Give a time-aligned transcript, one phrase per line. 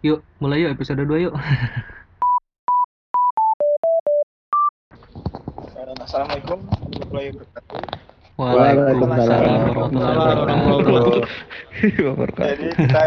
[0.00, 1.36] Yuk, mulai yuk episode 2 yuk.
[6.00, 7.80] Assalamualaikum warahmatullahi wabarakatuh.
[8.40, 9.44] Waalaikumsalam
[9.76, 11.20] warahmatullahi
[12.00, 12.48] wabarakatuh.
[12.48, 13.04] Jadi kita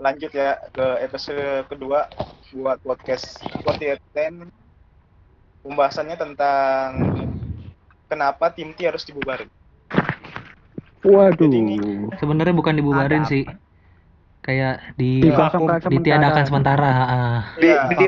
[0.00, 2.08] lanjut ya ke episode kedua
[2.56, 4.48] buat podcast podcast Ten.
[5.60, 6.88] Pembahasannya tentang
[8.08, 9.52] kenapa tim T harus dibubarin.
[11.04, 11.52] Waduh.
[12.16, 13.44] Sebenarnya bukan dibubarin Ada sih.
[14.40, 15.92] Kayak di sementara.
[15.92, 16.90] ditiadakan sementara.
[16.90, 17.40] ah.
[17.60, 18.04] Di, Ya, di,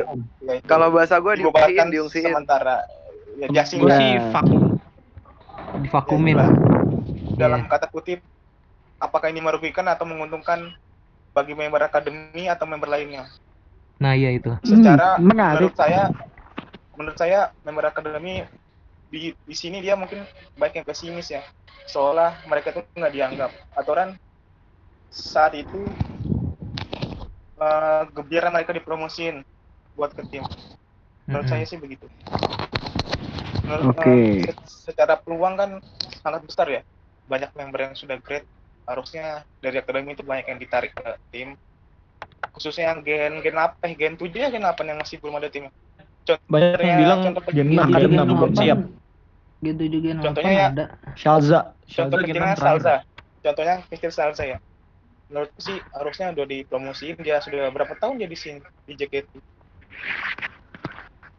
[0.48, 0.64] ya itu.
[0.64, 2.26] kalau bahasa gue diungsiin, diungsiin.
[2.32, 2.76] sementara.
[3.36, 4.60] Ya, jasing sih vakum.
[5.84, 6.36] Divakumin.
[6.36, 6.48] Ya,
[7.36, 7.68] Dalam Iya.
[7.68, 8.20] kata kutip,
[9.00, 10.72] apakah ini merugikan atau menguntungkan
[11.32, 13.24] bagi member akademi atau member lainnya?
[14.00, 14.50] Nah, iya itu.
[14.66, 15.58] secara Hmm, menarik.
[15.70, 16.02] menurut saya
[16.96, 18.44] menurut saya member akademi
[19.12, 20.24] di di sini dia mungkin
[20.56, 21.42] baik yang pesimis ya
[21.88, 24.16] seolah mereka tuh nggak dianggap aturan
[25.12, 25.84] saat itu
[27.62, 29.46] eh gembira mereka dipromosin
[29.94, 30.42] buat ke tim
[31.30, 31.52] menurut Mm-mm.
[31.54, 32.06] saya sih begitu
[33.62, 34.02] menurut Oke.
[34.10, 35.70] eh, se- secara peluang kan
[36.22, 36.82] sangat besar ya
[37.30, 38.44] banyak member yang sudah great
[38.88, 41.54] harusnya dari akademi itu banyak yang ditarik ke tim
[42.52, 45.48] khususnya yang gen gen apa eh gen 7 ya gen 8 yang masih belum ada
[45.48, 45.70] tim
[46.46, 48.78] Banyak yang bilang contoh Gen kecil- 6 Iya, Gen Gen 6 belum siap.
[49.62, 50.84] Gitu juga yang Contohnya ya, ada.
[51.18, 51.60] Shalza.
[51.94, 52.82] contoh Shalza Gen kecilnya 6 terakhir.
[52.82, 52.94] Salza
[53.42, 54.58] contohnya kecil Salza ya
[55.32, 59.32] menurutku sih harusnya udah dipromosiin dia sudah berapa tahun jadi sini di JKT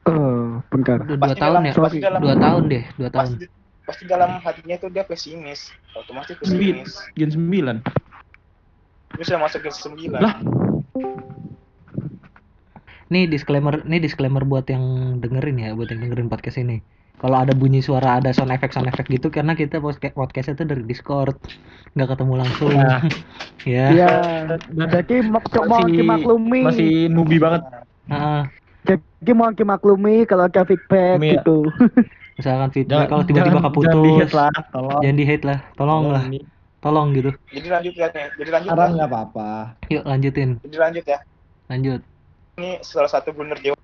[0.04, 1.00] Eh, bentar.
[1.00, 1.74] Udah dua tahun dalam- ya?
[1.78, 3.24] pasti dalam- Dua tahun deh, dua tahun.
[3.30, 3.46] pasti
[3.84, 5.60] pasti dalam hatinya itu dia pesimis
[5.94, 6.84] otomatis Sembilan.
[6.84, 7.78] pesimis Gen 9.
[9.14, 10.36] dia sudah masuk ke 9 Lah.
[13.06, 14.84] Nih disclaimer, nih disclaimer buat yang
[15.20, 16.82] dengerin ya, buat yang dengerin podcast ini.
[17.18, 20.64] Kalau ada bunyi suara, ada sound effect sound effect gitu karena kita podcast podcast itu
[20.64, 21.38] dari Discord,
[21.94, 22.74] nggak ketemu langsung.
[23.64, 23.88] Ya.
[23.90, 24.10] Iya.
[24.68, 26.36] Dan Jadi mau mau
[26.68, 27.64] masih nubi banget.
[28.84, 31.40] Jadi mau dimaklumi kalau ada feedback Iya.
[31.40, 31.64] gitu.
[32.38, 35.00] misalkan feedback kalau tiba-tiba keputus, Jangan di-hate lah, tolong.
[35.00, 36.40] jangan di hate lah, tolong lah, Ini
[36.82, 37.32] tolong gitu.
[37.48, 38.96] jadi lanjut ya jadi lanjut Saran ya.
[38.98, 39.50] nggak apa-apa.
[39.88, 41.20] Yuk lanjutin, jadi lanjut ya
[41.70, 42.02] lanjut.
[42.54, 43.78] ini salah satu blunder Dewa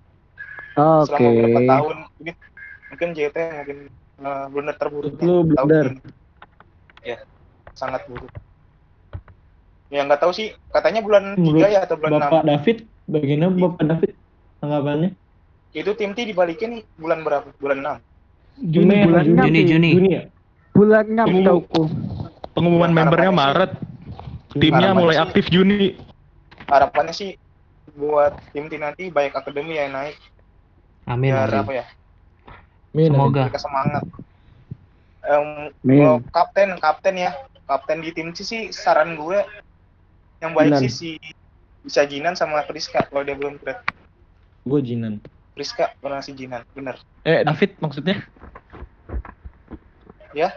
[0.75, 1.07] Oke.
[1.07, 2.35] selama beberapa tahun mungkin
[2.89, 3.77] mungkin JT mungkin
[4.19, 5.95] uh, blunder terburuk lu blunder.
[7.01, 7.17] ya
[7.73, 8.29] sangat buruk
[9.89, 14.13] ya nggak tahu sih katanya bulan 3 ya atau bulan Bapak David, bagaimana Bapak David
[14.59, 15.09] tanggapannya?
[15.73, 18.01] 6 itu tim T dibalikin bulan berapa bulan
[18.59, 19.67] 6 Juni, bulan Juni, enam Juni, sih.
[19.71, 19.89] Juni.
[19.95, 20.23] Juni ya?
[20.75, 21.47] Bulan 6 Tunggu.
[21.47, 21.83] tauku.
[22.51, 23.71] Pengumuman Ya, membernya Maret.
[24.51, 25.95] Timnya harapannya mulai sih- aktif Juni.
[26.65, 27.29] harapannya sih
[27.95, 30.17] buat tim T nanti baik akademi yang naik
[31.03, 31.31] Amin.
[31.31, 31.61] biar amin.
[31.61, 31.85] apa ya
[32.93, 33.49] Min, Semoga.
[33.49, 34.03] mereka semangat
[35.19, 35.99] Em, Amin.
[35.99, 37.31] kalau kapten kapten ya
[37.67, 39.43] kapten di tim C sih saran gue
[40.39, 40.81] yang baik Jinan.
[40.87, 41.09] sih si
[41.83, 43.83] bisa Jinan sama Priska kalau dia belum grade
[44.63, 45.19] Gue Jinan.
[45.53, 48.23] Priska pernah si Jinan bener Eh, David maksudnya?
[50.31, 50.55] Ya.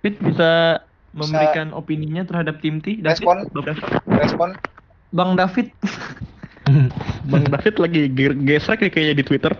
[0.00, 0.80] David bisa
[1.12, 2.96] memberikan opininya terhadap tim T.
[3.04, 3.36] David, Respon.
[3.52, 3.86] Bang David.
[4.08, 4.50] respon
[5.12, 5.66] Bang David.
[7.30, 9.52] Bang David lagi ge- gesrek nih kayaknya di Twitter.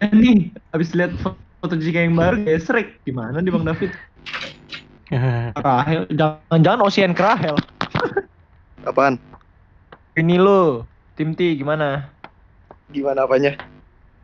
[0.00, 3.04] Eh nih, abis lihat fo- foto Jika yang baru gesrek.
[3.04, 3.92] Gimana di Bang David?
[5.66, 7.56] Rahel, jangan-jangan Ocean Krahel.
[8.88, 9.20] Apaan?
[10.16, 12.16] Ini lo, tim T gimana?
[12.88, 13.60] Gimana apanya?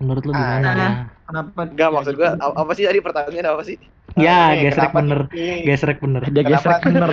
[0.00, 1.12] Menurut lu Ah, gimana?
[1.28, 1.60] Kenapa?
[1.68, 3.76] Enggak, maksud gua apa sih tadi pertanyaannya apa sih?
[4.16, 5.20] Ya, Ini gesrek bener,
[5.68, 6.22] gesrek bener.
[6.32, 6.56] Dia Kenapa?
[6.56, 7.10] gesrek bener.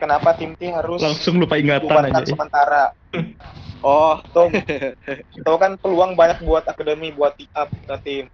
[0.00, 2.24] kenapa tim T harus Langsung lupa ingatan aja.
[2.24, 2.82] sementara
[3.84, 4.48] oh tuh
[5.46, 8.24] tuh kan peluang banyak buat akademi buat up ke tim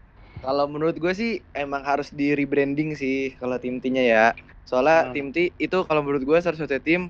[0.44, 1.30] Kalau menurut gue sih
[1.62, 4.24] emang harus di rebranding sih kalau tim T-nya ya.
[4.68, 5.12] Soalnya Hmm.
[5.14, 7.02] tim T itu kalau menurut gue salah satu tim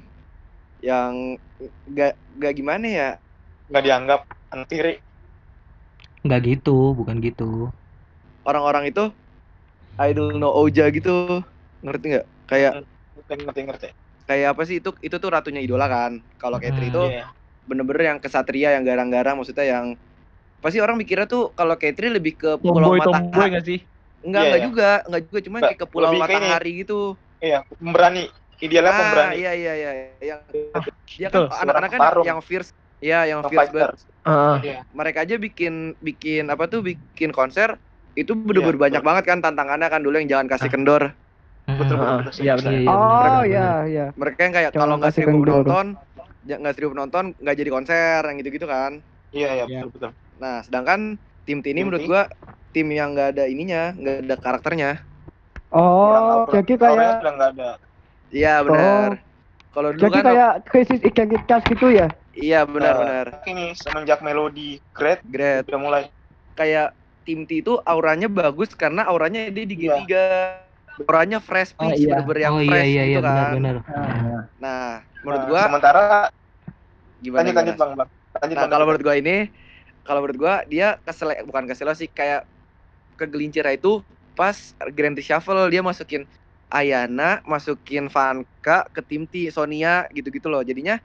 [0.83, 1.39] yang
[1.99, 3.09] gak, gak gimana ya
[3.71, 4.21] nggak dianggap
[4.55, 4.95] anak tiri
[6.25, 7.49] Nggak gitu, bukan gitu.
[8.49, 9.03] orang-orang itu
[10.09, 11.43] idol no Oja gitu
[11.85, 12.73] ngerti nggak kayak
[13.15, 13.89] ngerti ngerti ngerti
[14.29, 16.93] kayak apa sih itu itu tuh ratunya idola kan kalau Katri Hmm.
[16.93, 17.23] itu Iya.
[17.67, 19.87] Bener-bener yang kesatria yang garang-garang maksudnya yang
[20.63, 23.79] pasti orang mikirnya tuh kalau Katri lebih ke pulau Tomboy tomboy matahari gak sih?
[24.27, 24.67] enggak Iya, enggak iya.
[24.67, 26.39] juga enggak juga cuma Mbak, kayak ke pulau lebih ke ini.
[26.41, 27.01] matahari gitu
[27.43, 28.23] iya pemberani
[28.57, 29.91] idealnya ah pemberani iya iya iya
[30.25, 30.41] yang
[31.07, 31.45] dia betul.
[31.47, 33.93] kan anak-anak kan yang fierce ya yang fierce banget
[34.27, 34.57] Heeh.
[34.65, 34.79] Iya.
[34.91, 37.77] mereka aja bikin bikin apa tuh bikin konser
[38.17, 39.09] itu bener-bener Iya, banyak betul.
[39.13, 41.03] banget kan tantangannya kan dulu yang jangan kasih kendor
[41.67, 42.73] betul betul, betul iya, betul.
[42.73, 42.81] benar.
[42.81, 43.93] Iya, Oh bener, ya bener.
[43.93, 44.07] ya.
[44.17, 45.65] mereka yang kayak Jangan kalau nggak kasih seribu kendor.
[45.67, 46.16] penonton ya
[46.47, 48.93] nggak seribu penonton nggak jadi konser yang gitu-gitu kan
[49.35, 49.83] iya iya Iya.
[49.83, 52.23] betul betul nah sedangkan tim T ini Tim menurut gua
[52.71, 54.91] tim yang nggak ada ininya nggak ada karakternya
[55.75, 57.71] Oh, jadi auranya kayak sudah nggak ada
[58.31, 59.11] iya benar
[59.75, 62.09] kalau dulu jadi kan kayak krisis identitas gitu ya.
[62.37, 63.27] Iya benar-benar.
[63.49, 65.65] ini semenjak melodi great Great.
[65.69, 66.03] udah mulai
[66.53, 66.93] Kayak
[67.25, 70.01] tim T itu auranya bagus karena auranya dia di Iya.
[70.05, 70.13] G3.
[71.05, 72.17] Auranya fresh Oh, pitch, iya.
[72.17, 73.37] bener-bener yang oh iya fresh iya iya gitu kan.
[73.53, 73.77] benar-benar.
[73.85, 74.87] Ah, Nah,
[75.21, 76.03] menurut Nah, gua sementara
[77.21, 77.41] gimana?
[77.45, 78.09] lanjut lanjut bang bang
[78.41, 78.71] lanjut Nah, Bang.
[78.73, 79.37] kalau menurut gua ini
[80.07, 82.49] kalau menurut gua dia kesel bukan kesel sih kayak
[83.21, 84.01] kegelincir itu
[84.37, 84.57] pas
[84.97, 86.25] Grand Reshuffle dia masukin
[86.67, 90.67] Ayana, masukin Vanka ke tim T, Sonia gitu-gitu loh.
[90.67, 90.99] Jadinya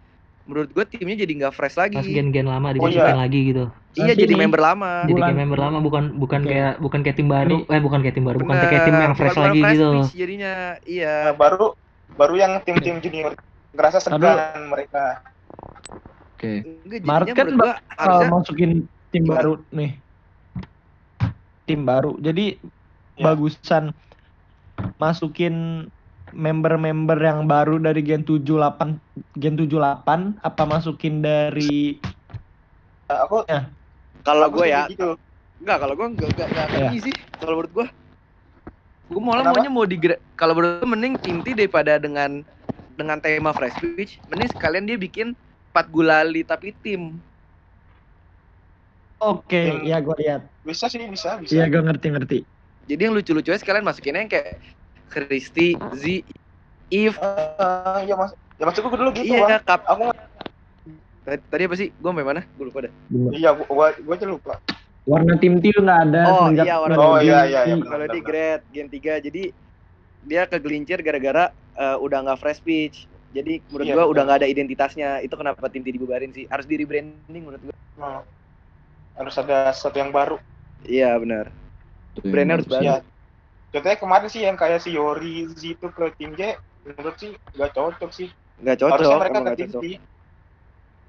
[0.51, 1.95] menurut gua timnya jadi nggak fresh lagi.
[1.95, 3.15] Pas gen-gen lama Oh, dimasukin iya.
[3.15, 3.63] lagi gitu.
[3.95, 4.91] iya Nanti jadi member lama.
[5.07, 6.51] Jadi kayak member lama bukan bukan Oke.
[6.51, 7.57] kayak bukan kayak tim baru.
[7.71, 9.89] Eh bukan kayak tim baru, bukan Bener, kayak tim yang fresh bukan lagi fresh gitu.
[10.19, 10.53] jadinya.
[10.83, 11.15] Iya.
[11.31, 11.65] Nah, baru
[12.11, 13.31] baru yang tim-tim junior
[13.71, 15.23] ngerasa segan mereka
[16.35, 16.53] Oke.
[17.05, 18.71] Maret jadinya kan bakal harusnya masukin
[19.13, 19.37] tim Gimana?
[19.39, 19.91] baru nih.
[21.63, 22.11] Tim baru.
[22.19, 22.45] Jadi
[23.19, 23.27] Ya.
[23.27, 23.93] bagusan
[24.97, 25.85] masukin
[26.33, 28.99] member-member yang baru dari Gen 78
[29.37, 31.99] Gen 78 apa masukin dari
[33.11, 33.43] Nah, aku
[34.23, 35.19] kalau aku gue ya gitu
[35.61, 36.89] Enggak, kalau gua enggak enggak enggak Iya.
[36.89, 37.15] ini sih.
[37.37, 37.87] Kalau menurut gua
[39.13, 39.61] gua malah Kenapa?
[39.61, 39.97] maunya mau di
[40.33, 42.41] kalau menurut gua mending T daripada dengan
[42.97, 45.37] dengan tema fresh pitch, mending sekalian dia bikin
[45.69, 47.21] empat gulali tapi tim.
[49.21, 50.41] Oke, Yang- ya gue lihat.
[50.65, 52.37] bisa sih bisa bisa Iya, gue ngerti-ngerti.
[52.89, 54.57] Jadi yang lucu-lucunya sekalian masukinnya yang kayak
[55.11, 56.23] Kristi, Z,
[56.87, 59.59] Eve, Eh, ya mas ya maksudku dulu gitu iya Bang.
[59.67, 59.81] kap.
[59.83, 60.11] aku
[61.21, 61.93] Tadi, tadi apa sih?
[62.01, 62.41] Gua sampai mana?
[62.57, 62.91] Gua lupa dah.
[63.35, 64.53] iya gua gua, gua aja lupa
[65.05, 67.75] Warna tim T nggak ada Oh, iya, warna Oh, iya, iya, iya.
[67.77, 69.43] Kalau di grade Gen 3 jadi
[70.21, 73.05] dia kegelincir gara-gara eh, udah nggak fresh pitch.
[73.31, 74.13] Jadi menurut Iya, gua betul.
[74.13, 75.09] udah nggak ada identitasnya.
[75.25, 76.45] Itu kenapa tim T dibubarin sih?
[76.49, 77.75] Harus di rebranding menurut gua.
[77.97, 78.21] Hmm.
[79.11, 80.39] harus ada sesuatu yang baru
[80.87, 81.51] Iya, benar.
[82.25, 82.83] Brandnya harus baru.
[82.83, 82.95] ya
[83.71, 87.71] contohnya kemarin sih yang kayak si Yori Z itu ke tim J menurut sih gak
[87.71, 88.29] cocok sih
[88.61, 89.81] Nggak cocok, harusnya mereka ke nggak tim cocok.
[89.81, 89.85] D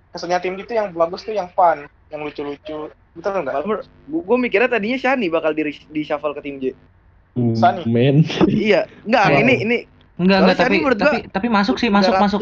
[0.08, 4.36] kesannya tim D itu yang bagus tuh yang fun yang lucu-lucu betul nggak gua, gua
[4.36, 6.72] mikirnya tadinya Shani bakal di, di shuffle ke tim J.
[7.56, 7.88] Sani.
[7.88, 8.20] Men.
[8.48, 9.40] iya, enggak Wow.
[9.40, 9.78] ini ini
[10.20, 12.24] Enggak enggak tapi Shani menurut tapi tapi masuk sih masuk ratu.
[12.24, 12.40] masuk.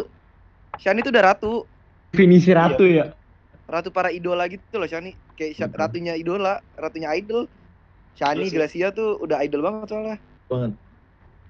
[0.79, 1.53] Shani tuh udah ratu,
[2.11, 3.15] Definisi ratu ya.
[3.71, 5.15] ratu para idola gitu loh Shani.
[5.39, 7.47] Kayak Sha- ratunya idola, ratunya idol.
[8.21, 8.55] Shani sih.
[8.55, 10.17] Gracia tuh udah idol banget soalnya.
[10.47, 10.77] Banget.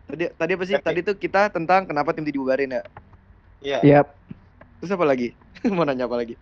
[0.07, 0.75] Tadi tadi apa sih?
[0.75, 2.83] Tapi- Tadi tuh kita tentang kenapa tim dibubarin ya.
[3.61, 4.15] iya Yap.
[4.79, 5.35] Terus apa lagi?
[5.75, 6.39] Mau nanya apa lagi?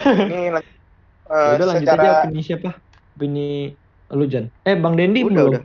[0.00, 2.70] ini eh, udah lanjut secara aja opini siapa?
[3.14, 3.74] Opini
[4.10, 4.46] lu Jan.
[4.62, 5.50] Eh Bang Dendi Udah, belum.
[5.50, 5.62] udah.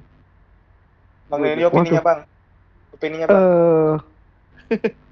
[1.30, 2.20] bang Dendi opininya bang
[2.90, 3.94] opininya bang Eh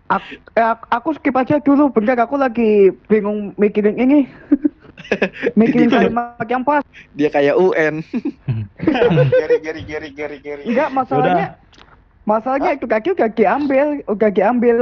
[0.10, 4.26] aku, eh, ak- aku skip aja dulu bentar aku lagi bingung mikirin ini.
[5.60, 6.84] mikirin kalimat yang pas.
[7.14, 8.02] Dia kayak UN.
[9.32, 11.48] Gary Gary Gary Gary Gary Enggak masalahnya.
[12.24, 14.78] Masalahnya itu kaki udah diambil, udah diambil,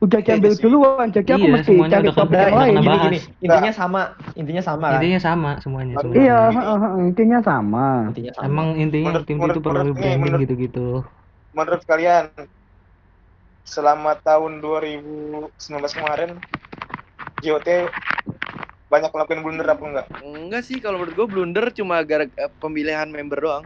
[0.00, 1.06] udah diambil duluan.
[1.08, 2.74] Jadi aku Iya, mesti cari topik yang lain.
[2.74, 3.04] Gini, bahas.
[3.06, 4.00] gini, intinya sama,
[4.34, 4.94] intinya sama kan?
[4.98, 6.00] Intinya sama semuanya Iya.
[6.02, 6.18] semuanya.
[6.18, 7.86] Iya, heeh, heeh, intinya sama.
[8.10, 8.44] Intinya sama.
[8.44, 10.86] Emang intinya Menurut- tim itu perlu branding gitu-gitu.
[11.48, 12.24] menurut kalian
[13.62, 15.50] selama tahun 2019
[15.92, 16.30] kemarin
[17.40, 17.68] JOT
[18.88, 20.06] banyak ngelakuin blunder apa enggak?
[20.24, 23.64] Enggak sih kalau menurut gua blunder cuma gara eh, pemilihan member doang.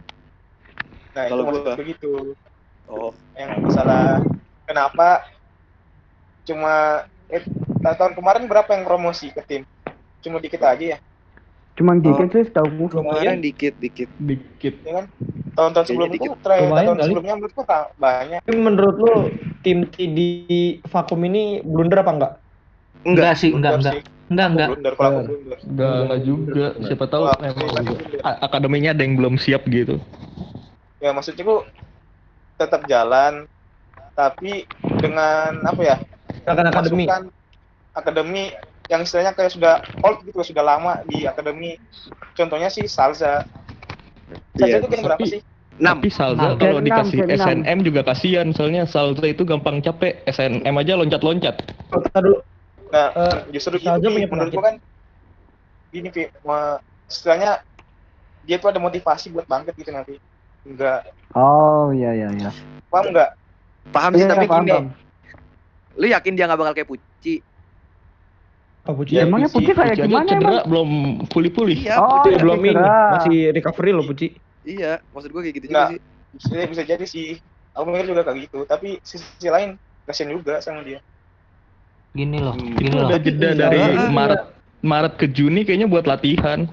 [1.15, 2.11] Nah, Kalau itu gua- begitu.
[2.83, 4.19] Oh, Yang masalah
[4.67, 5.23] kenapa
[6.43, 7.43] cuma eh,
[7.79, 9.63] ta- tahun kemarin berapa yang promosi ke tim?
[10.19, 10.97] Cuma dikit aja ya,
[11.73, 12.03] Cuman Oh.
[12.05, 14.09] dikit sih setahu kemarin dikit dikit.
[14.21, 14.75] Dikit.
[14.85, 15.05] ya kan?
[15.53, 16.19] Tahun-tahun sebelumnya
[16.65, 18.39] Lumayan tahun sebelumnya menurutku tak banyak.
[18.45, 19.13] Tapi menurut lu
[19.65, 20.29] tim T di
[20.85, 22.33] vakum ini blunder apa enggak?
[23.03, 23.93] Enggak sih, enggak enggak.
[23.97, 24.01] sih.
[24.31, 24.67] Enggak enggak.
[24.71, 25.27] Blunder kalau aku Bener.
[25.27, 25.57] blunder.
[25.67, 26.65] Enggak, enggak juga.
[26.87, 27.67] Siapa tahu memang
[28.23, 29.95] akademinya ada yang belum siap gitu.
[31.03, 31.67] Ya maksudnya ku
[32.55, 33.49] tetap jalan,
[34.15, 34.63] tapi
[35.03, 35.97] dengan apa ya?
[36.47, 37.05] Akan akademi.
[37.93, 38.43] akademi
[38.91, 41.79] yang istilahnya kayak sudah old gitu sudah lama di akademi
[42.35, 43.47] contohnya sih Salza
[44.57, 45.39] Salza Iya, itu kan berapa sih
[45.81, 45.97] Enam.
[46.01, 46.59] Tapi Salza Enam.
[46.61, 47.37] kalau Enam, dikasih enam.
[47.37, 50.21] SNM juga kasihan soalnya Salza itu gampang capek.
[50.29, 51.55] SNM aja loncat-loncat.
[52.13, 52.37] Dulu
[52.93, 54.05] nah Eh, justru gitu Pi.
[54.05, 54.75] punya menurut gua kan
[55.89, 56.77] gini Pi, ma-
[57.09, 57.65] istilahnya
[58.45, 60.21] dia tuh ada motivasi buat bangkit gitu nanti
[60.61, 61.01] enggak
[61.33, 62.49] Oh, iya iya iya.
[62.93, 63.33] paham enggak
[63.89, 64.71] Paham sih Iya, tapi paham, gini.
[64.73, 64.85] paham.
[65.99, 67.33] Lu yakin dia nggak bakal kayak Puci?
[68.83, 69.11] apa Puci?
[69.13, 70.65] Ya, Emangnya Puji- Puji kayak Puji aja gimana cedera emang?
[70.69, 70.89] belum
[71.29, 71.77] pulih-pulih.
[71.77, 72.29] Iya, Oh, Puci.
[72.33, 72.73] Puci belum ini,
[73.13, 74.27] masih recovery loh Puci.
[74.63, 75.87] Iya, maksud gua kayak gitu Nggak.
[75.89, 75.99] juga sih.
[76.33, 77.27] bisa, bisa jadi sih
[77.77, 79.77] aku mikir juga kayak gitu tapi sisi lain
[80.09, 80.97] kasian juga sama dia
[82.13, 82.73] Gini loh, Hmm.
[82.73, 83.09] gini Itu loh.
[83.09, 84.05] ada jeda Iya, dari iya.
[84.07, 84.41] Maret
[84.79, 86.69] Maret ke Juni kayaknya buat latihan.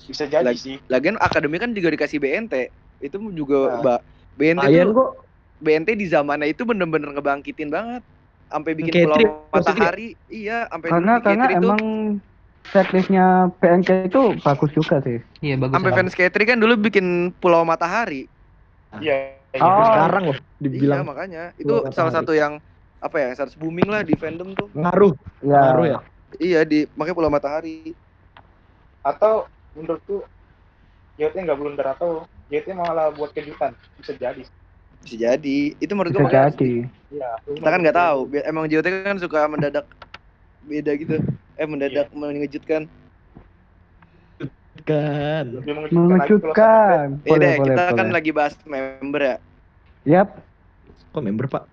[0.00, 2.72] bisa jadi Lagi- sih Lagian akademi kan juga dikasih BNT.
[2.98, 3.78] Itu juga Nah.
[3.78, 4.00] Mbak
[4.34, 5.10] BNT tuh kok.
[5.58, 8.02] BNT di zamannya itu bener-bener ngebangkitin banget.
[8.46, 9.60] sampai bikin K3 pulau maksudnya?
[9.76, 10.08] matahari.
[10.26, 11.82] Iya, sampai Karena karena K3 tuh emang
[12.64, 15.18] setlistnya PNK itu bagus juga sih.
[15.38, 15.74] Iya bagus.
[15.74, 18.24] sampai fans K3 kan dulu bikin pulau matahari.
[18.94, 19.36] Iya.
[19.50, 19.60] iya.
[19.60, 19.84] Oh.
[19.84, 21.52] Sekarang loh Iya, dibilang makanya.
[21.54, 22.16] Pulau Itu salah Matahari.
[22.16, 22.52] satu yang
[22.98, 24.66] apa ya, yang harus booming lah di fandom tuh.
[24.72, 25.60] ngaruh, Ya.
[25.70, 25.98] ngaruh ya.
[26.36, 27.94] Iya, di makanya pulau matahari.
[29.00, 30.26] Atau menurutku
[31.16, 34.42] JT nggak blunder atau JT malah buat kejutan bisa jadi.
[35.00, 35.58] Bisa jadi.
[35.78, 36.72] Itu menurut Bisa gua makanya jadi.
[37.08, 37.30] Iya.
[37.48, 38.18] kita kan nggak tahu.
[38.42, 39.86] Emang JOT kan suka mendadak
[40.62, 41.16] beda gitu.
[41.54, 42.84] Eh mendadak mengejutkan.
[44.84, 45.46] Kan.
[45.90, 47.18] Mengejutkan.
[47.20, 48.14] Iya Boleh, kita kan boleh.
[48.14, 49.36] lagi bahas member ya.
[50.06, 50.28] Yap.
[51.12, 51.64] Kok member, Pak?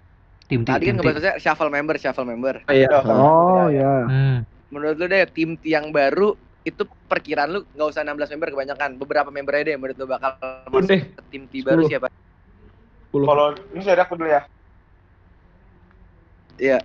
[0.45, 0.67] Tim tim.
[0.67, 2.61] Tadi kan tim, ngebahasnya shuffle member, shuffle member.
[2.61, 2.87] Oh, iya.
[3.01, 3.91] Oh Ya, ya.
[4.01, 4.09] tim.
[4.09, 4.37] Hmm.
[4.69, 8.89] Menurut lu deh tim yang baru itu perkiraan lu nggak usah 16 member kebanyakan.
[8.95, 10.31] Beberapa member aja deh menurut lu bakal
[10.67, 11.01] masuk deh.
[11.07, 11.89] ke tim T baru 10.
[11.89, 12.07] siapa?
[13.09, 13.23] 10.
[13.23, 14.41] Kalau ini dari aku dulu ya.
[16.55, 16.79] Iya.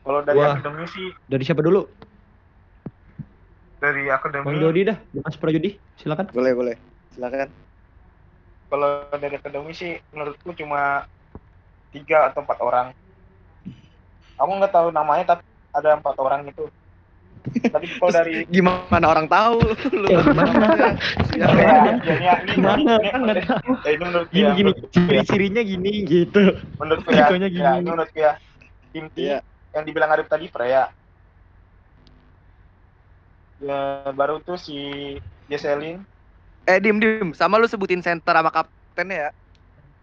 [0.00, 0.56] Kalau dari Wah.
[0.56, 1.84] akademi sih Dari siapa dulu?
[3.78, 6.26] dari akademi Bang Jody dah, Mas Prajudi, silakan.
[6.34, 6.74] Boleh, boleh.
[7.14, 7.46] Silakan.
[8.66, 11.06] kalau dari akademi sih menurutku cuma
[11.94, 12.86] tiga atau empat orang
[14.38, 15.42] aku nggak tahu namanya tapi
[15.74, 16.64] ada empat orang itu
[17.48, 19.56] tapi kalau dari Gimana orang tahu
[19.94, 20.06] lu?
[20.10, 20.66] Ya, gimana?
[21.38, 22.92] ya, ya, ya, ya, Gimana?
[23.08, 23.70] Kan nggak tahu.
[23.84, 26.42] ya, ini menurutku Gini ya, gini, ya, ciri-cirinya gini gitu.
[26.76, 27.72] menurutku ya, ya, gini.
[27.80, 28.32] ini menurutku ya
[28.92, 29.38] tim T Iya.
[29.72, 30.92] yang dibilang Arif tadi Freya
[33.58, 33.80] ya
[34.14, 34.76] baru tuh si
[35.50, 36.04] Jesselyn
[36.68, 37.32] Eh, dim dim.
[37.32, 39.30] Sama lu sebutin center sama kaptennya ya.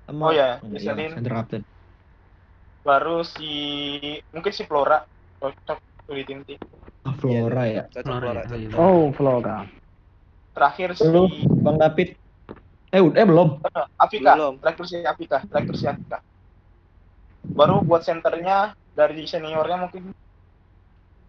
[0.10, 1.14] Oh ya, iya, Jesselyn.
[1.14, 1.62] center captain.
[2.86, 3.50] Baru si
[4.30, 5.02] mungkin si Flora
[5.42, 5.78] cocok
[6.14, 6.54] di tim T
[7.06, 7.84] Ah, Flora ya.
[7.90, 8.42] Cocok Flora, Flora.
[8.42, 8.46] ya.
[8.46, 8.70] Oh, iya.
[8.78, 9.58] Oh Flora.
[10.56, 11.26] terakhir si Lu,
[11.66, 12.16] Bang David.
[12.94, 13.50] Eh, udah eh belum.
[14.00, 14.56] Afika, Belum.
[14.62, 16.18] terakhir si Afika, terakhir si Afika.
[17.52, 20.16] Baru buat senternya dari seniornya mungkin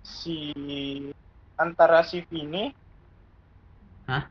[0.06, 0.52] si
[1.58, 2.70] antara si Vini,
[4.06, 4.30] Hah?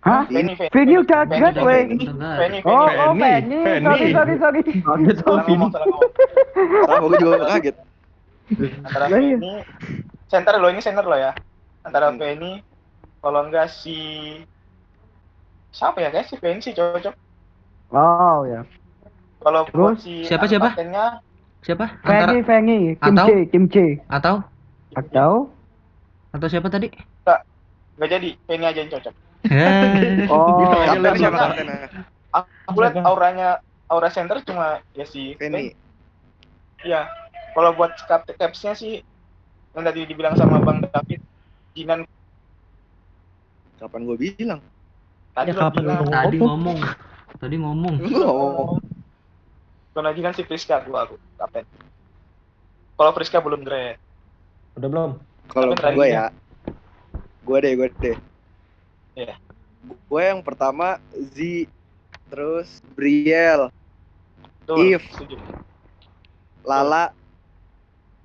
[0.00, 1.82] Vini, Vini, Vini udah Vini, grad, Vini, weh.
[1.84, 2.36] Vini, Enggak.
[2.40, 3.58] Vini, Oh, oh, Penny, Penny.
[3.60, 3.84] Penny.
[3.84, 4.60] Sorry, sorry, sorry.
[4.80, 5.66] Kaget gua, Vini.
[6.88, 7.76] Sama gue juga kaget.
[8.80, 9.36] Antara Lah, iya.
[9.36, 9.54] Vini,
[10.26, 11.32] center lo ini center lo ya.
[11.84, 12.16] Antara Hmm.
[12.16, 12.64] Vini,
[13.20, 13.96] kalau enggak si
[15.70, 17.14] siapa ya guys si Vini sih cocok.
[17.92, 18.64] Oh ya.
[19.40, 20.00] Kalau Terus?
[20.00, 20.72] si Siapa, siapa?
[21.60, 21.86] Siapa?
[22.02, 22.96] Penny.
[22.96, 23.26] Tim Atau?
[23.28, 23.76] C, tim C.
[24.08, 24.34] atau
[24.96, 25.32] Atau?
[26.30, 26.88] atau siapa tadi?
[28.00, 29.12] nggak jadi Vini aja yang cocok.
[29.42, 30.60] Eh, Oh.
[30.60, 31.78] Kaptennya siapa Karena- kaptennya?
[32.66, 33.08] Aku lihat Siapa?
[33.08, 33.48] auranya
[33.86, 35.74] aura center cuma ya si Penny.
[36.80, 37.08] Iya.
[37.50, 39.02] Kalau buat cap capsnya sih
[39.70, 41.18] yang tadi dibilang sama Bang David,
[41.72, 42.06] Jinan
[43.76, 44.60] Kapan gue bilang?
[45.32, 45.98] tadi Ya, kapan bilang.
[45.98, 46.76] lu tadi Ngomong.
[46.76, 46.78] ngomong.
[47.40, 47.94] Tadi ngomong.
[48.14, 48.76] Oh.
[49.90, 51.64] Kalau Jinan si Priska gua aku kapten.
[52.94, 53.96] Kalau Priska belum grade.
[54.76, 55.10] Udah belum?
[55.48, 56.30] Kalau gue ya.
[56.30, 56.70] ya,
[57.42, 58.16] gue deh, gue deh.
[59.16, 59.34] Iya.
[60.06, 61.66] Gue yang pertama Z,
[62.30, 63.72] terus Briel,
[64.70, 65.02] If.
[65.16, 65.36] setuju.
[66.62, 67.10] Lala,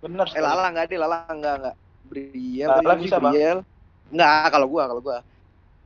[0.03, 0.27] Bener.
[0.35, 1.75] eh Lala enggak deh, Lala enggak enggak.
[2.05, 3.33] Briel, Lala bisa, Bang.
[3.33, 3.59] Briel.
[4.13, 5.17] Enggak, kalau gua, kalau gua.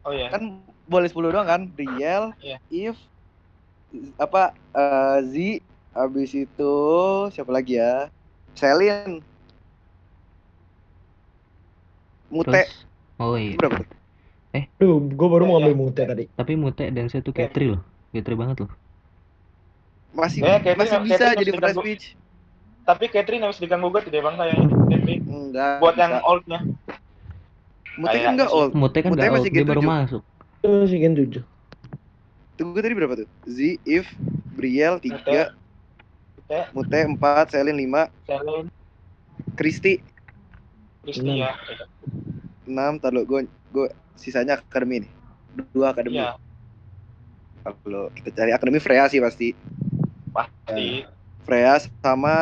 [0.03, 0.27] Oh iya.
[0.33, 1.61] Kan boleh 10 doang kan?
[1.69, 2.57] Briel, Iya.
[2.67, 2.97] If,
[4.19, 5.35] apa eh, Z,
[5.95, 6.75] habis itu
[7.31, 8.09] siapa lagi ya?
[8.57, 9.23] Selin,
[12.29, 12.85] Mute, Terus,
[13.17, 13.57] oh iya.
[13.57, 13.81] berapa
[14.49, 14.63] tuh?
[14.79, 16.25] Duh, gua baru mau ngambil mute tadi.
[16.33, 17.33] Tapi Mute dan saya tuh.
[17.33, 17.81] K3 loh.
[18.09, 18.71] K3 banget loh.
[20.09, 22.05] Masih Eh, Kevin- masih bisa masih jadi fresh speech.
[22.81, 24.65] Tapi Catherine habis diganggu gugat deh Bang kayaknya.
[24.65, 25.23] Catherine.
[25.29, 25.77] Enggak.
[25.77, 26.01] Buat bisa.
[26.01, 26.59] yang oldnya.
[27.99, 28.71] Mute kan enggak old.
[28.73, 29.89] Mute kan Mute nggak masih out, dia baru G7.
[29.93, 30.21] masuk.
[30.59, 31.41] Masih gen 7.
[32.57, 33.27] Tunggu tadi berapa tuh?
[33.47, 34.09] Z, If,
[34.57, 35.53] Briel 3,
[36.35, 38.65] Mute, Mute 4, Selin 5, Selin,
[39.55, 40.01] Kristi
[41.05, 41.55] Kristi ya.
[42.67, 43.87] 6, tar lu gue gue
[44.19, 45.11] sisanya akademi nih.
[45.71, 46.19] Dua akademi.
[46.19, 46.35] Iya,
[47.63, 49.55] Kalau kita cari akademi Freya sih pasti.
[50.35, 51.07] pasti.
[51.47, 52.37] Freya sama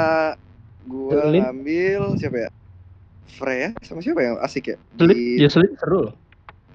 [0.83, 1.41] gue Selin?
[1.45, 2.49] ngambil siapa ya?
[3.27, 4.77] Freya sama siapa yang asik ya?
[4.97, 6.15] Sulit, Di- ya sulit seru loh.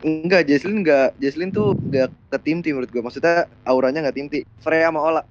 [0.03, 1.15] Enggak, Jesslyn enggak.
[1.23, 3.03] Jesslyn tuh enggak ke tim tim menurut gue.
[3.03, 4.43] Maksudnya auranya enggak tim tim.
[4.59, 5.23] Freya sama Ola.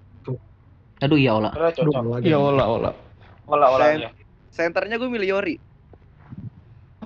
[1.01, 1.49] Aduh iya Ola.
[1.51, 2.03] Aduh, cocok.
[2.07, 2.29] lagi.
[2.31, 2.93] Ya olah olah.
[3.49, 4.09] Olah-olah Sen- ya.
[4.51, 5.55] Senternya gue milih Yori.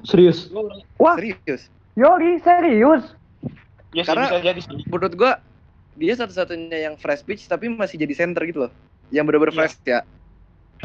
[0.05, 0.51] Serius.
[1.01, 1.73] Wah, Serius.
[1.95, 3.03] Yori serius.
[3.91, 4.83] Ya sih Karena- bisa jadi sih.
[4.85, 5.31] Menurut gue
[5.95, 8.71] dia satu-satunya yang fresh pitch tapi masih jadi center gitu loh.
[9.09, 9.59] Yang bener-bener Iya.
[9.61, 9.99] fresh ya.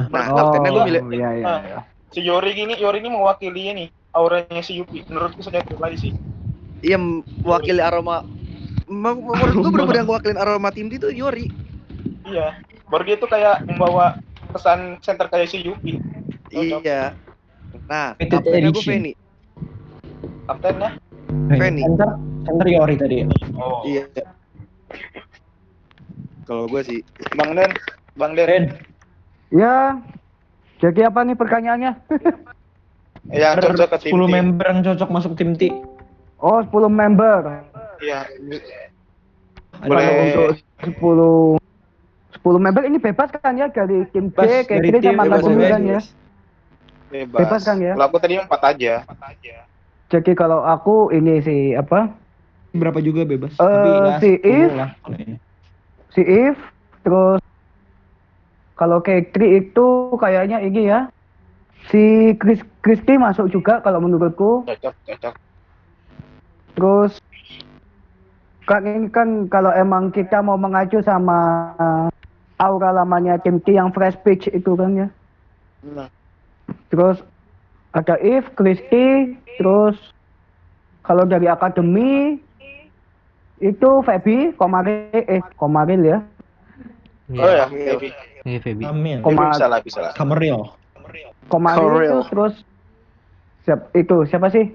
[0.07, 1.47] Nah, Oh, kaptennya gue milih iya iya.
[1.61, 1.79] iya.
[2.11, 5.03] Si Yori gini, Yori ini mewakili ini auranya si Yupi.
[5.05, 6.13] Menurutku saya pribadi sih.
[6.81, 8.23] Iya mewakili aroma
[8.87, 11.51] Ma- menurut gue bener-bener yang mewakilin aroma tim itu Yori
[12.25, 12.59] Iya.
[12.87, 15.99] Baru dia tuh kayak membawa pesan center kayak si Yuki.
[16.49, 16.83] Cocok.
[16.83, 17.15] Iya.
[17.87, 19.03] Nah, kaptennya gue edition.
[20.51, 20.59] Feni.
[20.59, 20.91] Kaptennya?
[21.55, 21.81] Feni.
[21.87, 22.09] Center,
[22.43, 23.27] center Yori tadi ya.
[23.55, 23.87] Oh.
[23.87, 24.05] Iya.
[26.51, 26.99] Kalau gue sih,
[27.39, 27.71] Bang Den,
[28.19, 28.47] Bang Den.
[28.47, 28.65] Den,
[29.51, 29.99] Ya.
[30.81, 31.93] Jadi apa nih pertanyaannya?
[33.29, 34.33] Ya, cocok ke tim 10 T.
[34.33, 35.71] member yang cocok masuk tim T.
[36.41, 37.69] Oh, 10 member.
[38.01, 38.25] Iya.
[39.77, 40.05] Ada Boleh.
[40.07, 41.61] Kalau untuk 10
[42.41, 46.01] 10 member ini bebas kan ya dari tim C, Bebas, kayak tim, sama kan ya.
[47.13, 47.39] Bebas.
[47.45, 47.93] Bebas kan ya?
[47.93, 49.05] Kalau aku tadi empat aja.
[50.11, 52.11] Jadi kalau aku ini sih apa?
[52.71, 53.51] berapa juga bebas.
[53.59, 54.71] Eh, Tapi ya si 10 If.
[54.79, 54.91] lah.
[56.15, 56.57] Si If,
[57.03, 57.43] terus
[58.79, 59.87] kalau Kekri itu
[60.19, 61.11] kayaknya ini ya.
[61.91, 64.63] Si Chris Christy masuk juga kalau menurutku.
[64.69, 65.35] Cocok, cocok.
[66.79, 67.13] Terus
[68.71, 71.75] kan ini kan kalau emang kita mau mengacu sama
[72.63, 75.09] aura lamanya tim T yang fresh pitch itu kan ya.
[75.83, 76.07] Hmm.
[76.93, 77.19] Terus
[77.91, 79.99] ada If, Christy, terus
[81.03, 82.39] kalau dari akademi
[83.59, 86.19] itu Feby, Komaril, eh Komaril ya.
[87.31, 87.95] Oh ya, Iya.
[87.95, 88.09] Feby.
[88.41, 88.83] Iya, Feby.
[88.87, 89.17] Amin.
[89.21, 90.13] Kom- Feby Koma- bisa lah, bisa lah.
[90.15, 90.65] Komaril
[91.51, 91.99] Komaril.
[92.01, 92.55] itu terus
[93.63, 94.67] siap itu siapa sih?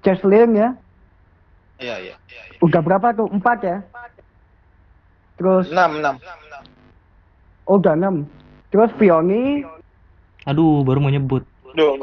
[0.00, 0.68] Cheslin ya.
[1.78, 2.14] Iya, iya.
[2.58, 3.30] Udah berapa tuh?
[3.30, 3.76] Empat ya.
[5.38, 6.14] Terus Enam, enam.
[7.68, 8.26] oh, udah enam.
[8.68, 9.62] Terus Fioni,
[10.42, 11.44] Aduh, baru mau nyebut.
[11.78, 11.94] Duh.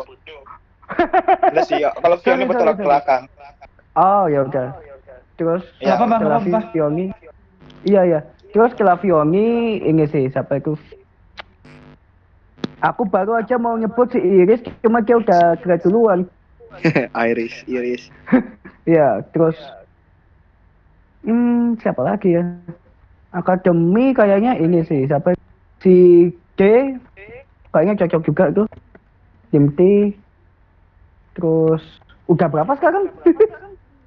[1.51, 1.91] Enggak sih, ya.
[1.99, 2.87] kalau Fioni Sorry, betul sorry, ke sorry.
[2.87, 3.23] belakang.
[3.99, 4.67] Oh ya udah.
[5.35, 6.21] Terus Ya, apa bang?
[6.23, 6.59] Apa?
[6.71, 7.05] Fioni.
[7.83, 8.19] Iya ya.
[8.55, 10.79] Terus setelah Fioni ini sih siapa itu?
[12.79, 16.29] Aku baru aja mau nyebut si Iris, cuma dia udah grad duluan.
[17.27, 18.07] Iris, Iris.
[18.85, 19.57] Iya, terus
[21.25, 22.45] hmm siapa lagi ya?
[23.33, 25.33] Akademi kayaknya ini sih siapa?
[25.81, 26.93] Si D
[27.73, 28.69] kayaknya cocok juga tuh.
[29.51, 29.79] Tim T.
[31.35, 31.83] Terus
[32.31, 33.11] udah berapa sekarang?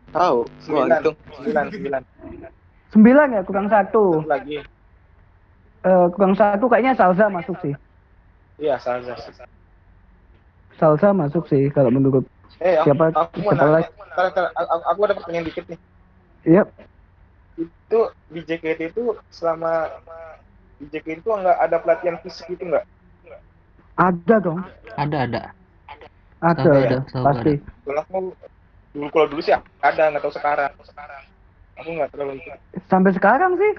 [0.09, 1.17] Tahu, Sembilan, hitung.
[1.37, 2.03] sembilan, sembilan.
[2.89, 4.25] Sembilan ya, kurang satu.
[4.25, 4.57] Satu lagi.
[5.85, 7.75] Eh, kurang satu kayaknya Salza masuk sih.
[8.59, 9.15] Iya, Salza.
[10.81, 12.25] Salsa masuk sih kalau menurut.
[12.59, 13.75] Eh, aku, Siapa- aku mau siapa nanya.
[13.85, 13.89] lagi?
[14.57, 15.79] Aku, aku ada pertanyaan dikit nih.
[16.49, 16.63] Iya,
[17.59, 17.99] Itu
[18.31, 19.91] di JKT itu selama
[20.79, 22.87] di JKT itu nggak ada pelatihan fisik itu nggak?
[23.99, 24.61] Ada dong.
[24.95, 25.41] Ada, ada.
[26.39, 27.53] Ada, ada, ada, setahu pasti.
[27.83, 28.19] Kalau aku
[28.95, 30.71] dulu kalau dulu sih ada, nggak tahu sekarang.
[31.83, 32.59] Aku nggak terlalu ikut.
[32.87, 33.73] Sampai sekarang sih.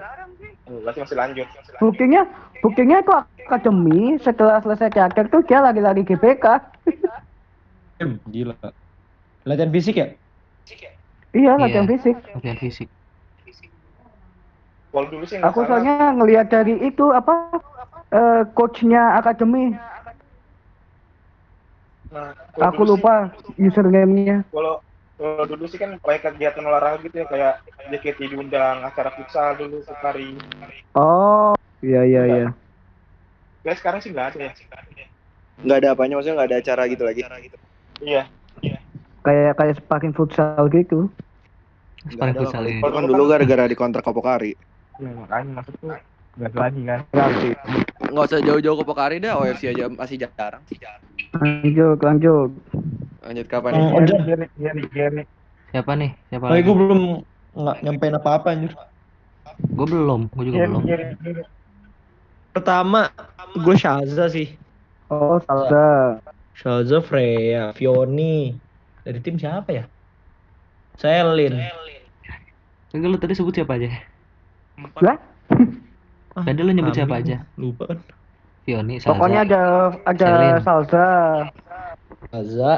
[0.68, 1.46] Berarti masih lanjut.
[1.80, 2.22] Buktinya,
[2.60, 3.12] buktinya itu
[3.48, 6.46] akademi setelah selesai teater tuh dia lagi-lagi GBK.
[8.00, 8.56] Hmm, Gila.
[9.44, 10.08] Latihan fisik ya?
[11.32, 11.92] iya, latihan Iya.
[11.96, 12.16] fisik.
[12.36, 12.88] Latihan fisik.
[14.90, 17.60] Kalau dulu sih nggak Aku soalnya ngelihat dari itu apa
[18.10, 19.70] eh coachnya akademi.
[22.10, 23.14] Nah, Aku dulu sih- lupa
[23.54, 24.42] username-nya.
[24.50, 24.82] kalau
[25.14, 27.54] kalau dulu sih kan kayak kegiatan olahraga gitu ya kayak
[27.86, 30.34] JKT diundang acara futsal dulu sekali.
[30.96, 32.48] Oh, iya iya iya.
[33.62, 34.52] Ya sekarang sih nggak ada ya.
[35.60, 37.20] Nggak ada apanya, maksudnya nggak ada acara gitu lagi.
[38.00, 38.22] Iya.
[39.20, 41.12] Kayak kayak sparring futsal gitu.
[42.16, 42.32] Lah.
[42.32, 42.80] futsal ini.
[42.80, 44.56] Kan dulu gara-gara dikontrak Kopokari.
[44.96, 47.00] Ya, makanya maksudku nggak ada lagi kan.
[48.08, 50.64] Nggak usah jauh-jauh Kopokari dah, OFC aja masih jarang.
[51.34, 52.50] Lanjut, lanjut.
[53.24, 53.86] Lanjut kapan Hmm, nih?
[53.96, 54.20] Ojan.
[54.26, 55.22] Gini, gini, gini.
[55.70, 56.10] Siapa nih?
[56.28, 56.66] Siapa Oh, lagi?
[56.66, 57.00] gue belum
[57.54, 58.72] nggak nyampein apa-apa anjir.
[59.76, 60.82] Gue belum, gue juga belum.
[62.54, 63.10] Pertama,
[63.54, 64.46] gue Shaza sih.
[65.10, 66.20] Oh, Salsa.
[66.54, 68.60] Shaza, Freya, Fioni.
[69.04, 69.84] Dari tim siapa ya?
[71.00, 71.54] Selin.
[72.94, 73.88] Enggak lu tadi sebut siapa aja?
[75.00, 75.18] Lah,
[76.36, 76.96] Ah, Tadi lu nyebut Amin.
[76.96, 77.36] siapa aja?
[77.60, 77.98] Lupa kan.
[78.64, 79.08] Fioni, Salza.
[79.16, 79.62] pokoknya ada
[80.04, 80.54] ada Selin.
[80.62, 81.06] Salsa.
[82.30, 82.72] Shaza,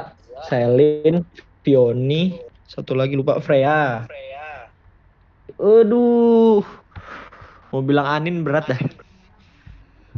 [0.47, 1.15] Selin,
[1.63, 4.07] Fioni, satu lagi lupa Freya.
[5.59, 6.63] Aduh.
[7.73, 8.81] Mau bilang Anin berat dah.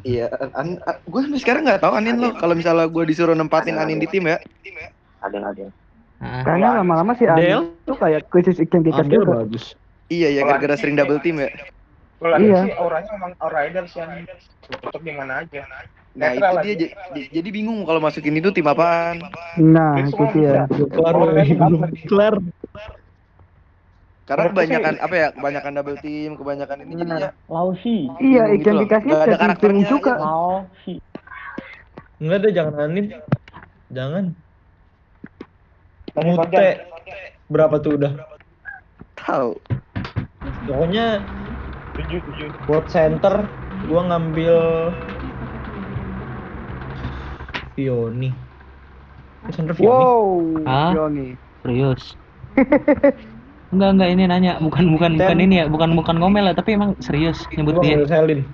[0.05, 2.37] Iya, an, an- gue sampai sekarang nggak tahu Anin lo.
[2.37, 4.37] Kalau misalnya gue disuruh nempatin Anin di tim ya,
[6.25, 7.37] Ah, Kayaknya lama-lama sih Del?
[7.37, 9.45] Andi itu kayak krisis identitas juga.
[9.45, 9.77] bagus.
[10.13, 11.49] iya ya gara-gara sering double team ya.
[12.21, 12.61] Kalau ada Iya.
[12.65, 14.13] sih auranya emang aura sih yang
[14.69, 15.63] cocok di mana aja.
[16.15, 19.19] Nah itu dia j- j- jadi bingung kalau masukin itu tim apaan.
[19.59, 20.67] Nah, Itu dia.
[22.07, 22.35] kelar.
[24.25, 28.09] Karena kebanyakan apa ya, kebanyakan double team, kebanyakan ini jadinya Lausi.
[28.25, 30.13] Iya, Bingung gitu Nggak ada karakternya juga.
[30.17, 30.25] aja.
[30.25, 30.95] Lausi.
[32.23, 33.07] Enggak deh, jangan Anin.
[33.93, 34.25] Jangan.
[36.15, 36.69] Mute.
[37.51, 38.13] Berapa tuh udah?
[39.19, 39.51] tahu.
[40.65, 41.21] Pokoknya
[41.95, 42.49] Tujuh, tujuh.
[42.67, 43.47] buat center
[43.89, 44.57] gua ngambil
[47.75, 48.31] Vioni.
[49.45, 49.91] Alexander Vioni.
[49.91, 50.29] Wow,
[50.65, 50.93] Ah?
[51.65, 52.15] Serius.
[53.75, 56.95] Enggak enggak ini nanya bukan bukan bukan ini ya bukan bukan ngomel lah tapi emang
[57.03, 58.07] serius nyebut dia.
[58.07, 58.47] Selin.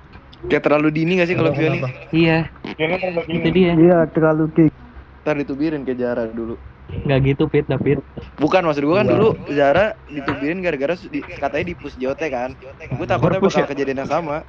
[0.48, 1.84] Kayak terlalu dini gak sih kalau Vioni?
[1.84, 1.88] Kenapa?
[2.16, 2.48] Iya
[2.80, 3.76] kan itu dia.
[3.76, 4.72] Iya, terlalu gig.
[5.20, 6.56] Ntar ditubirin ke Zara dulu.
[6.90, 7.98] Nggak gitu Fit David.
[8.36, 9.12] Bukan maksud gua kan Wah.
[9.14, 12.50] dulu Zara ditubirin gara-gara di- katanya di push JOT kan.
[12.90, 13.68] Gue takutnya bakal ya?
[13.68, 14.42] kejadian yang sama.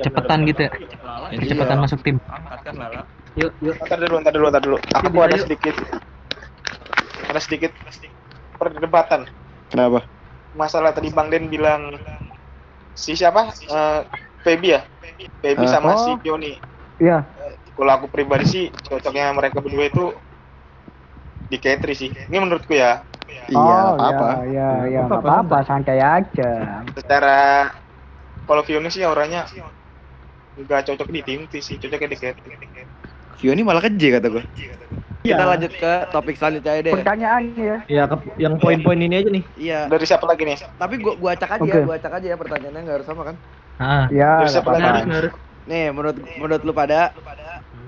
[0.00, 0.70] Cepetan gitu ya.
[1.40, 2.16] Cepetan masuk tim.
[3.34, 3.74] Yuk yuk.
[3.80, 4.76] Ntar dulu, ntar dulu, ntar dulu.
[4.78, 5.74] Aku ada sedikit,
[7.24, 7.72] ada sedikit
[8.54, 9.26] perdebatan.
[9.68, 10.06] Kenapa?
[10.54, 11.98] Masalah tadi Bang Den bilang
[12.94, 13.50] si siapa?
[13.50, 14.00] Eh,
[14.40, 14.80] Feby ya?
[15.42, 15.98] Feby sama Oh.
[15.98, 16.54] si Pioni.
[16.96, 17.26] Iya.
[17.74, 20.14] Kalau aku pribadi sih cocoknya mereka berdua itu
[21.48, 22.10] di K3 sih.
[22.12, 23.04] Ini menurutku ya.
[23.24, 24.44] Iya, oh, apa-apa.
[24.48, 26.50] Ya, ya, ya, Apa-apa, nggak apa-apa, santai aja.
[26.92, 27.38] Secara
[28.44, 29.48] kalau Pioni sih auranya
[30.54, 32.44] nggak cocok di tim sih, cocoknya di K3.
[33.40, 34.44] Vioni malah keje kata gue.
[35.24, 35.40] Iya.
[35.40, 36.94] Kita lanjut ke topik selanjutnya aja deh.
[37.00, 37.76] Pertanyaan ya.
[37.88, 39.44] Ya, ke- yang poin-poin ini aja nih.
[39.56, 39.80] Iya.
[39.88, 40.60] Dari siapa lagi nih?
[40.76, 41.80] Tapi gua gua acak aja, Oke.
[41.80, 43.36] gua acak aja ya pertanyaannya nggak harus sama kan?
[43.80, 44.04] Ah.
[44.12, 45.32] Ya, Dari siapa lagi?
[45.64, 47.16] Nih, menurut menurut lu pada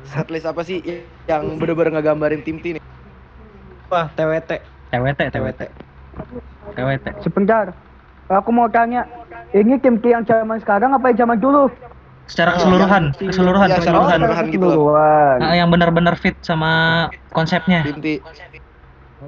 [0.09, 0.81] setlist apa sih
[1.29, 2.83] yang bener-bener ngegambarin tim T nih?
[3.87, 4.51] Wah, TWT.
[4.91, 5.61] TWT TWT
[6.75, 7.07] TWT.
[7.23, 7.71] Sebentar.
[8.27, 9.07] Aku mau tanya,
[9.55, 11.71] ini tim T yang zaman sekarang apa yang zaman dulu?
[12.27, 14.19] Secara keseluruhan, keseluruhan, secara keseluruhan.
[14.19, 14.75] keseluruhan gitu loh.
[14.75, 15.37] keseluruhan.
[15.47, 17.87] Ah, yang benar-benar fit sama konsepnya.
[17.87, 18.19] T.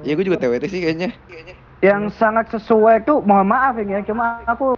[0.03, 1.15] Ya gue juga TWT sih kayaknya.
[1.79, 4.75] Yang sangat sesuai tuh, mohon maaf ini ya, cuma aku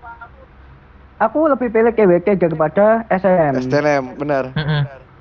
[1.17, 3.65] aku lebih pilih KWT daripada SNM.
[3.65, 4.53] STNM, benar.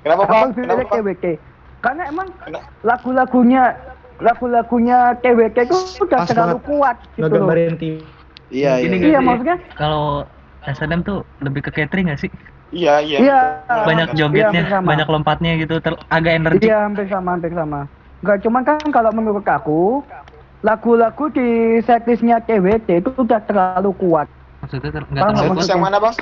[0.05, 0.85] Kenapa Aku lebih pilih?
[0.85, 1.25] KWT.
[1.81, 2.29] Karena emang
[2.85, 3.73] lagu-lagunya
[4.21, 7.49] lagu-lagunya KWT itu udah terlalu kuat gitu loh.
[8.51, 8.85] Iya, iya.
[8.85, 9.27] Ini Iya sih?
[9.27, 10.03] maksudnya Kalau
[10.61, 12.29] SNM tuh lebih ke catering gak sih?
[12.71, 13.17] Iya, iya.
[13.19, 13.39] Iya.
[13.67, 14.87] Banyak Iya, jogetnya, sama.
[14.87, 16.69] banyak lompatnya gitu, ter- agak energik.
[16.69, 17.79] Iya hampir sama hampir sama.
[18.21, 20.05] Enggak cuman kan kalau menurut aku
[20.61, 24.27] lagu-lagu di setlistnya KWT itu udah terlalu kuat.
[24.61, 26.15] Maksudnya ter- nggak Paham terlalu nggak Setlist yang mana Bang?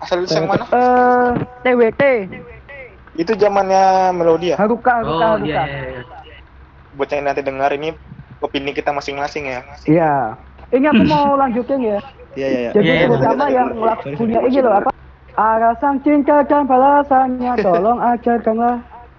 [0.00, 0.64] Asal list yang mana?
[0.68, 1.28] Eh
[1.64, 2.02] TWT
[3.16, 4.54] Itu zamannya Melodia.
[4.60, 5.48] Haruka Haruka Oh Haruka.
[5.48, 6.19] iya, iya, iya.
[6.90, 7.94] Buat yang nanti dengar ini
[8.40, 9.60] opini kita masing-masing ya.
[9.86, 10.14] Iya.
[10.70, 11.98] Ini aku mau lanjutin ya.
[12.34, 12.70] Iya, iya, iya.
[12.74, 14.90] Jadi Iya, iya, terutama betul, yang lagunya ini loh apa?
[15.34, 18.76] Arasan cinta dan balasannya tolong ajarkanlah.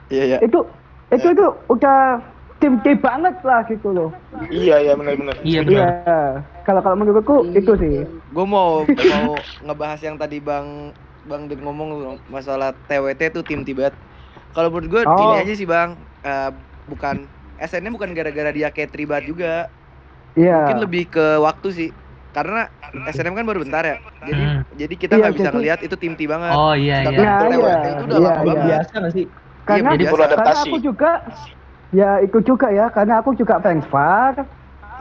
[0.08, 0.38] Iya, iya.
[0.40, 0.68] Itu
[1.12, 2.24] itu itu udah
[2.62, 4.10] tim tim banget lah gitu loh.
[4.48, 5.36] Iya, iya benar-benar.
[5.44, 5.68] Iya Iya.
[5.68, 6.32] benar.
[6.64, 8.06] Kalau kalau menurutku itu sih.
[8.32, 9.34] Gue mau mau
[9.66, 13.92] ngebahas yang tadi Bang Bang Den ngomong masalah TWT tuh tim tibat.
[14.52, 15.16] Kalau menurut gue Oh.
[15.20, 16.52] ini aja sih Bang, Eh,
[16.86, 17.26] bukan
[17.62, 19.70] SN-nya bukan gara-gara dia kayak tribat juga.
[20.34, 20.66] Iya.
[20.66, 21.90] Mungkin lebih ke waktu sih.
[22.32, 22.72] Karena
[23.06, 24.00] SNM kan baru bentar ya.
[24.24, 24.60] Jadi Hmm.
[24.74, 26.52] jadi kita Iya, nggak bisa jadi- ngelihat itu tim T banget.
[26.52, 27.12] Oh iya iya.
[27.12, 28.48] Nah, TWT iya, itu udah iya, lama iya.
[28.48, 28.66] banget.
[28.66, 29.26] Biasa nggak sih?
[29.62, 30.64] Karena Iya, Perlu karena adaptasi.
[30.64, 31.12] aku juga
[31.92, 34.34] ya ikut juga ya karena aku juga fans VAR.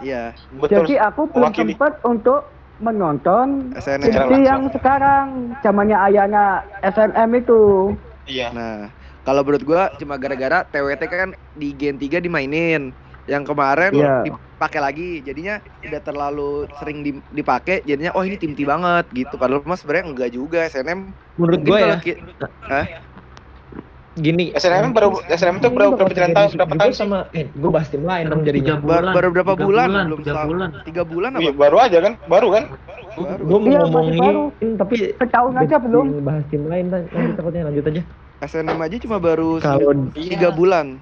[0.01, 0.23] Iya.
[0.67, 2.41] Jadi aku belum sempat untuk
[2.81, 4.41] menonton SNM.
[4.41, 5.27] yang sekarang
[5.61, 6.45] zamannya ayahnya
[6.83, 7.95] SNM itu.
[8.27, 8.49] Iya.
[8.51, 8.91] Nah,
[9.31, 12.91] kalau menurut gua cuma gara-gara TWT kan di Gen 3 dimainin.
[13.31, 14.27] Yang kemarin Iya.
[14.27, 15.23] dipakai lagi.
[15.23, 19.39] Jadinya udah terlalu sering di- dipakai jadinya oh ini tim T banget gitu.
[19.39, 21.15] Padahal mas sebenarnya enggak juga SNM.
[21.39, 22.19] Menurut gue ya, ki-
[22.67, 22.87] Hah?
[24.19, 24.51] gini.
[24.51, 28.27] SNM baru SNM itu berapa berapa tahun berapa tahun sama eh gue bahas tim lain
[28.27, 28.83] dong jadinya.
[28.83, 29.89] Bar- baru berapa bulan?
[29.95, 30.49] bulan, Belum tiga setahun.
[30.51, 30.69] bulan.
[30.83, 31.41] Tiga bulan apa?
[31.47, 32.13] Wih, baru aja kan?
[32.27, 32.65] Baru kan?
[33.15, 33.43] Baru.
[33.47, 34.43] Gue mau Iya, ngomongin baru.
[34.75, 36.07] tapi Setahun aja belum.
[36.27, 38.03] bahas tim lain lanjut takutnya lanjut aja.
[38.41, 40.97] SNM aja cuma baru Kalau tiga bulan.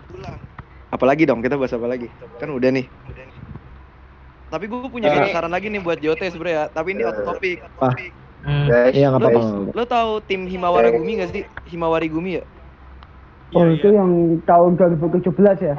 [0.91, 2.11] Apalagi dong kita bahas apa lagi?
[2.37, 2.87] Kan udah nih.
[4.49, 5.15] Tapi gue punya Eh.
[5.15, 6.73] satu saran lagi nih buat Jote sebenarnya.
[6.73, 7.61] Tapi ini out topic.
[7.79, 7.93] Ah.
[8.39, 8.71] Hmm.
[8.95, 9.75] iya nggak Lo, apa-apa.
[9.75, 11.43] lo tahu tim Himawara Gumi gak sih?
[11.69, 12.45] Himawari Gumi ya?
[13.51, 15.75] Oh itu yang tahun 2017 ya?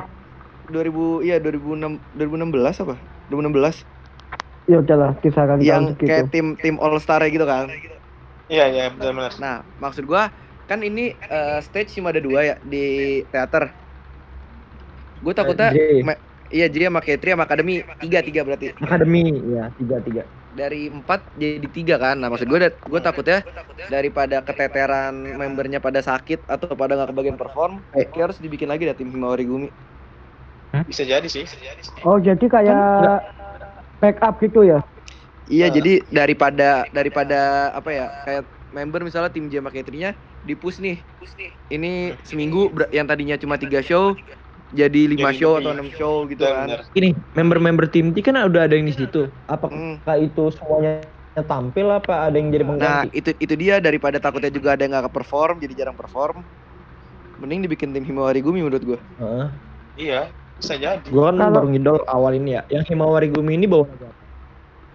[0.68, 2.96] 2000 iya 2006 2016 apa?
[3.32, 3.88] 2016
[4.70, 7.72] Ya udahlah kisaran yang kayak tim tim All Star gitu kan.
[8.52, 9.34] Iya, iya benar-benar.
[9.42, 10.30] Nah, maksud gua
[10.70, 12.86] kan ini eh, stage cuma ada dua ya di
[13.34, 13.74] teater.
[15.20, 16.06] Gue takutnya J.
[16.06, 16.22] ma-
[16.54, 20.24] iya jadi sama Katri sama Akademi tiga tiga berarti Akademi ya tiga tiga.
[20.50, 22.18] dari empat jadi tiga kan.
[22.22, 23.42] Nah maksud gue gue takutnya
[23.90, 28.98] daripada keteteran membernya pada sakit atau pada nggak kebagian perform, kayak harus dibikin lagi dah
[28.98, 29.70] tim Himawari Gumi.
[30.86, 31.46] Bisa jadi sih.
[32.06, 33.26] Oh jadi kayak
[34.02, 34.80] backup gitu ya?
[35.50, 35.74] Iya Nah.
[35.76, 41.02] jadi daripada daripada apa ya kayak member misalnya tim J sama Katri-nya di push nih.
[41.70, 44.14] Ini seminggu ber- yang tadinya cuma tiga show
[44.70, 46.70] jadi lima Jadi show atau enam show gitu kan.
[46.94, 49.26] Ini member-member tim T kan udah ada yang di situ.
[49.50, 49.98] Apakah Hmm.
[50.22, 51.02] itu semuanya
[51.40, 53.08] tampil apa ada yang jadi Nah pengganti?
[53.16, 56.46] itu itu dia daripada takutnya juga ada yang nggak perform jadi jarang perform.
[57.40, 59.00] Mending dibikin tim Himawari Gumi menurut gua.
[59.18, 59.48] Heeh.
[60.00, 60.22] Iya,
[60.60, 61.08] bisa jadi.
[61.08, 62.62] Gua kan Kalau- baru ngidol awal ini ya.
[62.70, 63.88] Yang Himawari Gumi ini bawa?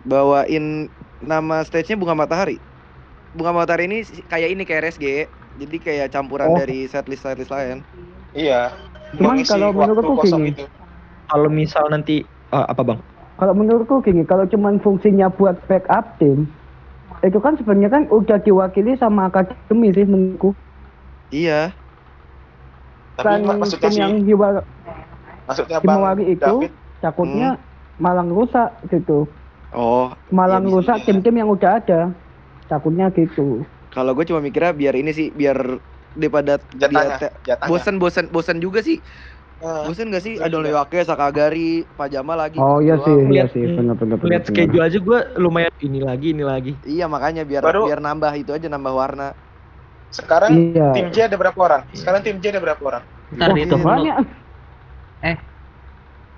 [0.05, 0.93] Bawain
[1.25, 2.61] nama stage-nya Bunga Matahari.
[3.35, 5.05] Bunga Matahari ini si- kayak ini kayak RSG.
[5.55, 6.57] Jadi kayak campuran Oh.
[6.57, 7.83] dari setlist setlist lain.
[8.31, 8.75] Iya.
[9.15, 10.53] Cuman kalau waktu menurutku kosong gini.
[10.53, 10.65] itu.
[11.25, 12.99] Kalau misal nanti ah, apa bang?
[13.35, 16.47] Kalau menurutku gini, kalau cuman fungsinya buat backup tim,
[17.21, 20.55] itu kan sebenarnya kan udah diwakili sama akademi sih menurutku.
[21.29, 21.75] Iya.
[23.15, 24.67] Tapi Kan maksudnya tim sih, yang Hiwa-
[25.45, 27.59] maksudnya Himawari itu David, takutnya
[27.97, 29.27] malang rusak gitu.
[29.71, 31.07] Oh, Malang Iya, bisa rusak jadi.
[31.09, 32.01] tim-tim yang udah ada.
[32.65, 33.65] Takutnya gitu.
[33.93, 35.79] kalau gue cuma mikirnya biar ini sih biar
[36.15, 37.71] daripada jatahnya, dia jatahnya.
[37.71, 38.99] bosan bosan bosan juga sih.
[39.65, 40.35] Eh, Bosan gak sih?
[40.37, 40.61] Ada.
[40.61, 42.59] Lewake, Sakagari, Pajama lagi.
[42.61, 44.21] Oh iya sih, iya sih, benar-benar.
[44.21, 46.73] Lihat schedule aja gue lumayan ini lagi ini lagi.
[46.85, 49.33] Iya makanya biar Baru- biar nambah itu aja nambah warna.
[50.13, 50.93] Sekarang Iya.
[50.93, 51.83] tim J ada berapa orang?
[51.97, 53.03] Sekarang tim J ada berapa orang?
[53.35, 53.85] Ntar Wah, dulu.
[53.89, 54.17] banyak.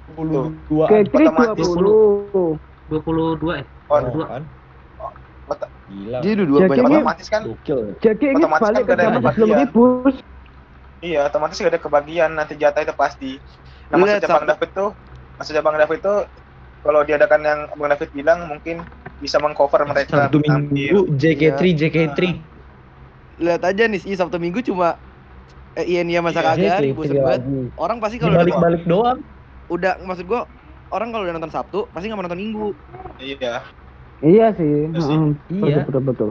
[0.06, 0.86] Puluh dua.
[0.86, 2.62] Ketri otomatis 20.
[2.86, 3.66] 22 eh.
[3.90, 4.24] Oh, dua.
[4.38, 4.42] kan?
[5.86, 6.18] Gila.
[6.18, 6.98] Jadi dua banyak banget.
[6.98, 7.42] otomatis kan.
[8.02, 10.14] Jadi ini Otomatis balik kan ke zaman yang sebelum ribut.
[10.98, 13.30] iya otomatis gak ada kebagian nanti jatah itu pasti.
[13.92, 14.90] Nah maksudnya Bang David tuh,
[15.38, 16.18] maksudnya Bang David tuh
[16.82, 18.82] kalau diadakan yang Bang David bilang mungkin
[19.16, 22.20] bisa mengcover mereka Sabtu Minggu JK3 JK3.
[23.36, 24.98] Lihat aja nih, iya Sabtu Minggu cuma
[25.76, 27.40] eh, Iya, Sakagari, JK3 bosen banget.
[27.46, 27.58] lagi.
[27.78, 29.18] Orang pasti kalau Balik-balik doang.
[29.66, 30.46] udah maksud gua
[30.90, 32.68] orang kalau udah nonton Sabtu pasti nggak mau nonton Minggu
[33.22, 33.62] Iya.
[34.24, 34.72] Iya sih.
[34.92, 35.16] Iya sih.
[35.16, 35.28] heeh.
[35.52, 35.76] Iya.
[35.86, 36.28] Betul, betul,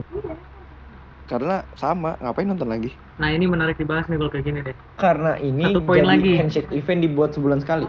[1.26, 2.90] karena sama ngapain nonton lagi?
[3.18, 4.76] Nah ini menarik dibahas nih kalau kayak gini deh.
[4.96, 6.32] Karena ini Satu poin jadi lagi.
[6.38, 7.86] handshake event dibuat sebulan sekali.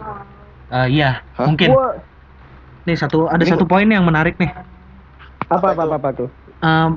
[0.68, 1.46] Eh, iya, Hah?
[1.48, 1.68] mungkin.
[1.72, 1.92] Wah,
[2.88, 4.48] Nih satu ada Ini satu poin yang menarik nih.
[5.48, 6.28] apa Apa apa apa, tuh?
[6.64, 6.90] Em,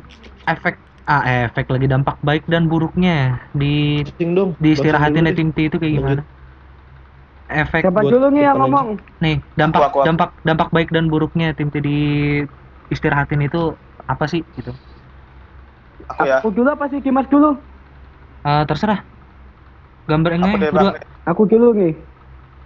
[0.49, 4.01] efek ah efek lagi dampak baik dan buruknya di
[4.33, 4.55] dong.
[4.57, 6.21] dulu tim T itu kayak gimana?
[7.51, 8.87] Efek Siapa buat dulu nih yang ngomong?
[9.21, 10.07] nih dampak Aku, aku, aku.
[10.07, 11.97] dampak dampak baik dan buruknya tim T di
[12.91, 13.73] istirahatin itu
[14.05, 14.75] apa sih gitu?
[16.11, 16.43] Aku ya.
[16.43, 17.55] Aku dulu apa sih Dimas dulu?
[18.43, 18.99] Eh, terserah.
[20.05, 20.91] Gambar Aku ini deh berdua.
[20.91, 20.95] Bang.
[21.31, 21.93] Aku dulu nih.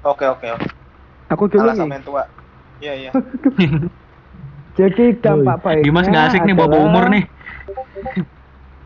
[0.01, 0.67] Oke oke oke.
[1.29, 1.81] Aku dulu Kalah nih.
[1.85, 2.23] sama yang tua.
[2.81, 3.09] Iya iya.
[4.79, 7.23] Jadi dampak baiknya Dimas nggak asik nih bawa umur nih.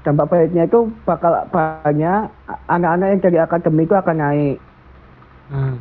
[0.06, 2.30] Dampak baiknya itu bakal banyak
[2.70, 4.58] anak-anak yang dari akademi itu akan naik.
[5.50, 5.76] Hmm.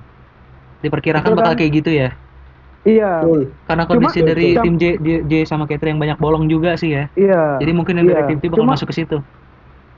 [0.81, 1.59] Diperkirakan Betul bakal kan?
[1.61, 2.09] kayak gitu ya.
[2.83, 3.27] Iya,
[3.67, 6.73] Karena Cuma- kondisi dari Cuma- tim J, J, J sama Katri yang banyak bolong juga
[6.75, 7.11] sih ya.
[7.15, 7.59] iya.
[7.59, 8.29] Jadi mungkin yang dari Iya.
[8.29, 9.19] tim T bakal Cuma- masuk ke situ.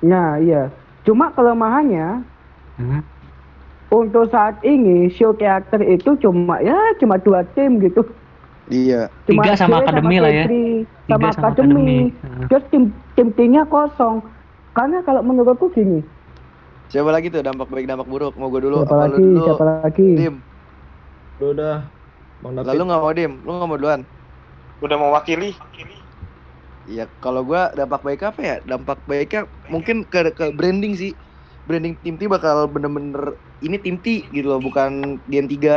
[0.00, 0.72] Nah, iya.
[1.02, 2.24] Cuma kelemahannya
[2.76, 3.00] Hmm.
[3.90, 8.00] untuk saat ini show teater itu cuma ya cuma dua tim gitu.
[8.66, 9.12] Iya.
[9.24, 10.44] Cuma Tiga sama akademi lah ya.
[10.46, 12.14] Tiga Sama sama akademi.
[12.46, 14.24] Terus tim tim timnya kosong.
[14.72, 16.00] Karena kalau menurutku gini,
[16.86, 18.34] Siapa lagi tuh dampak baik dampak buruk?
[18.34, 19.44] Mau gue dulu siapa apa lagi, lu dulu?
[19.46, 20.08] siapa lagi?
[21.38, 21.76] Udah udah.
[22.40, 22.68] Bang David.
[22.68, 23.33] Lalu nggak mau Dim?
[23.44, 24.00] Lu nggak mau duluan?
[24.85, 25.50] Udah mewakili.
[26.90, 28.55] Iya, kalau gua dampak baik apa ya?
[28.70, 29.40] Dampak baiknya
[29.72, 31.12] mungkin ke ke branding sih.
[31.66, 33.22] Branding tim T bakal bener-bener
[33.66, 34.90] ini tim T gitu loh, bukan
[35.33, 35.70] Gen 3.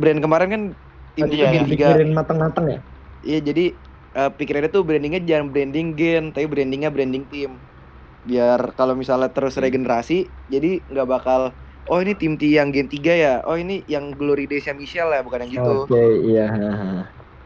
[0.00, 0.62] Brand kemarin kan
[1.16, 1.86] tim T Iya, Gen 3.
[1.86, 2.80] Dipikirin mateng-mateng ya.
[3.26, 3.60] Iya, jadi
[4.18, 7.50] eh, pikirannya tuh brandingnya jangan branding gen, tapi brandingnya branding tim.
[8.30, 10.14] Biar kalau misalnya terus regenerasi,
[10.54, 11.40] jadi nggak bakal
[11.90, 15.20] oh ini tim T yang gen 3 ya, oh ini yang Glory Days Michelle ya,
[15.22, 15.72] bukan yang gitu.
[15.86, 16.44] Oke, iya.
[16.50, 16.90] haha.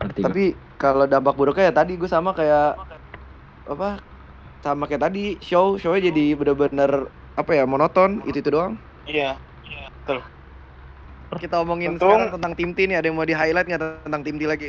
[0.01, 0.21] Ngerti.
[0.21, 0.27] gua.
[0.29, 0.45] Tapi
[0.81, 2.81] kalau dampak buruknya ya tadi gue sama kayak
[3.69, 4.01] apa?
[4.61, 8.77] Sama kayak tadi show shownya jadi bener-bener apa ya monoton itu itu doang.
[9.09, 9.41] Iya.
[11.31, 14.23] Kita omongin Untung- sekarang tentang tim T nih ada yang mau di highlight nggak tentang
[14.27, 14.69] tim T lagi?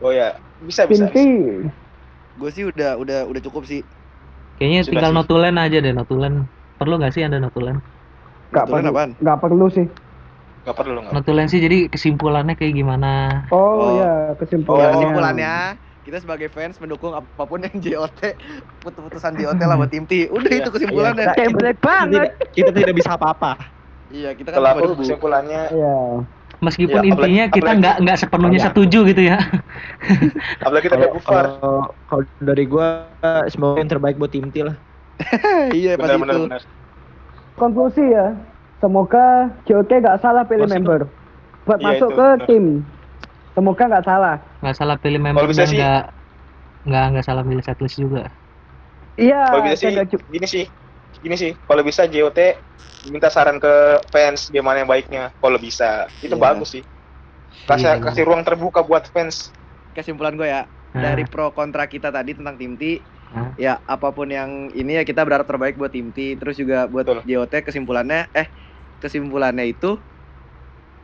[0.00, 0.38] Oh ya.
[0.62, 1.10] Bisa bisa.
[1.10, 1.68] Tim T.
[2.38, 3.84] Gue sih udah udah udah cukup sih.
[4.56, 5.16] Kayaknya Sudah tinggal sih.
[5.18, 6.34] notulen aja deh notulen.
[6.78, 7.76] Perlu nggak sih ada notulen?
[8.52, 9.10] Nggak Notulen perlu, apaan?
[9.16, 9.86] nggak perlu sih.
[10.62, 11.12] Gak perlu nggak.
[11.12, 13.42] Notulen sih jadi kesimpulannya kayak gimana?
[13.48, 13.90] Oh, Oh.
[13.96, 14.92] ya Ya kesimpulannya.
[14.94, 15.54] kesimpulannya
[16.02, 18.34] kita sebagai fans mendukung apa pun yang JOT
[18.78, 20.28] putus-putusan JOT lah buat tim T.
[20.28, 20.60] Udah Iya.
[20.60, 21.24] itu kesimpulannya.
[21.24, 21.34] Iya.
[21.34, 22.12] Kayak black Kita banget.
[22.12, 23.52] tidak, kita tidak bisa apa-apa.
[24.08, 25.00] Iya, kita kan Kalau cuma aku debu.
[25.02, 25.96] kesimpulannya Iya.
[26.60, 28.66] Meskipun Ya, apalagi- intinya kita apalagi- nggak nggak sepenuhnya Iya.
[28.68, 29.38] setuju gitu ya.
[30.62, 31.44] apalagi kita bufar.
[32.04, 32.86] kalau dari gua
[33.48, 34.76] semoga yang terbaik buat tim T lah.
[35.74, 36.22] iya, pasti itu.
[36.22, 36.62] benar.
[37.56, 38.34] Konklusi ya.
[38.82, 40.74] Semoga JOT nggak salah pilih Masuk.
[40.74, 41.00] member.
[41.62, 42.64] Buat Iya, masuk itu, ke tim.
[43.54, 44.36] Semoga nggak salah.
[44.58, 46.02] Nggak salah pilih member bisa dan sih- nggak
[46.82, 48.22] nggak nggak salah pilih setlist juga.
[49.14, 49.42] Iya.
[49.46, 49.92] Kalau bisa sih,
[50.26, 50.64] gini sih,
[51.22, 51.52] gini sih.
[51.54, 52.38] Kalau bisa JOT
[53.06, 53.74] minta saran ke
[54.10, 55.30] fans gimana yang baiknya.
[55.38, 56.42] Kalau bisa, itu Iya.
[56.42, 56.82] bagus sih.
[57.68, 58.02] Kasih Iya.
[58.02, 59.52] kasih ruang terbuka buat fans.
[59.92, 61.02] Kesimpulan gue ya, Nah.
[61.04, 63.04] dari pro kontra kita tadi tentang tim T,
[63.56, 66.36] Ya apa pun yang ini ya kita berharap terbaik buat tim T.
[66.40, 67.20] Terus juga buat Betul.
[67.28, 68.48] JOT kesimpulannya eh
[69.02, 69.98] kesimpulannya itu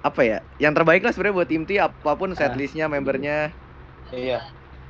[0.04, 0.38] apa ya?
[0.62, 3.52] Yang terbaik lah sebenarnya buat tim T apa pun setlistnya, membernya.
[4.14, 4.40] Iya.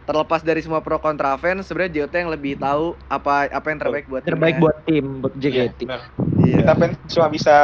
[0.08, 4.04] Terlepas dari semua pro kontra fans, sebenarnya JOT yang lebih tahu apa apa yang terbaik
[4.08, 4.64] buat Terbaik timnya.
[4.64, 5.80] buat tim, buat Iya, JKT.
[5.84, 6.00] benar.
[6.40, 6.56] Iya.
[6.64, 7.56] Kita fans cuma bisa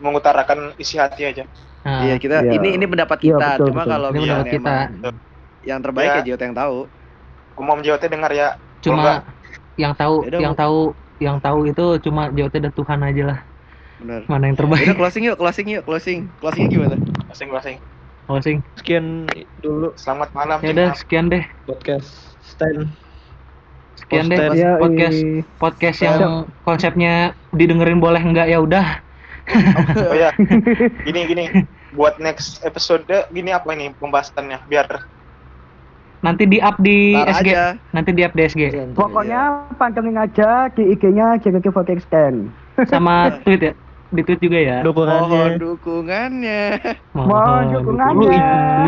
[0.00, 1.44] mengutarakan isi hati aja.
[1.84, 2.52] Nah, Iya kita Iya.
[2.56, 3.46] ini ini pendapat Iya, kita.
[3.58, 3.92] betul, Cuma betul.
[3.92, 4.74] kalau ini misalnya menurut kita
[5.62, 6.16] yang terbaik Ya.
[6.16, 6.76] ya JOT yang tahu.
[7.60, 8.48] Umum JOT dengar ya.
[8.82, 9.22] Cuma
[9.74, 10.78] yang tahu Yaudah, yang tahu
[11.18, 13.38] yang tahu itu cuma JOT dan Tuhan aja lah
[13.96, 14.20] Benar.
[14.26, 16.20] mana yang Udah terbaik closing yuk, closing yuk, closing.
[16.42, 16.96] Closingnya gimana?
[17.30, 17.76] Masing-masing.
[18.22, 19.26] closing Sekian
[19.58, 20.58] dulu Selamat malam.
[20.60, 22.90] ya udah sekian deh podcast stand.
[23.94, 24.58] sekian deh Podcast.
[24.58, 25.18] Ya, podcast
[25.56, 26.22] podcast yang
[26.60, 27.12] konsepnya
[27.50, 28.98] didengerin boleh enggak ya udah
[30.06, 30.30] Oh ya,
[31.06, 31.44] gini gini.
[31.92, 34.86] Buat next episode gini apa ini pembahasannya biar
[36.22, 37.64] nanti di up di Ntar SG aja.
[37.90, 38.60] nanti di up di SG
[38.94, 39.42] Pokoknya
[39.74, 42.46] pantengin aja di IG-nya JKT Podcast Stand.
[42.86, 43.72] sama tweet ya
[44.08, 45.56] di tweet juga ya Mohon Dukungannya.
[45.58, 46.62] dukungannya.
[47.12, 48.40] Mohon dukungannya.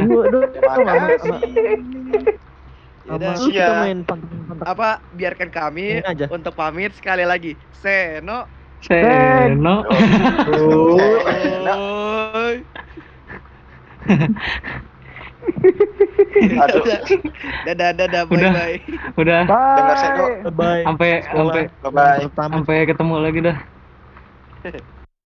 [0.04, 0.40] Lu
[3.04, 3.36] Yaudah.
[3.44, 3.68] Iya.
[3.84, 3.98] main.
[4.64, 6.24] Apa biarkan kami Ini aja.
[6.30, 7.52] untuk pamit sekali lagi.
[7.76, 8.48] Seno.
[8.80, 9.84] Seno
[10.48, 10.96] Oh.
[16.64, 16.84] Aduh.
[17.64, 18.52] Dadah, dadah, bye Udah.
[18.52, 18.76] bye.
[19.20, 20.18] udah Dengar saya, Bye.
[20.18, 20.30] Dok.
[20.54, 20.82] Bye.
[20.84, 21.10] sampai
[21.80, 23.56] sampai sampai ketemu lagi dah